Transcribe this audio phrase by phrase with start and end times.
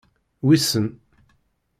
[0.45, 0.85] Wissen.